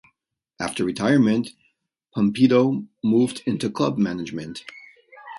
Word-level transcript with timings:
After 0.59 0.83
retirement, 0.83 1.51
Pumpido 2.15 2.87
moved 3.03 3.43
into 3.45 3.69
club 3.69 3.99
management. 3.99 4.63